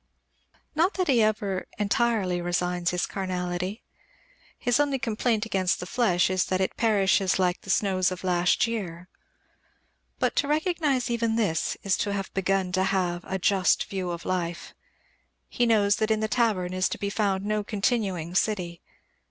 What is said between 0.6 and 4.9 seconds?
Not that he ever entirely resigns his carnality. His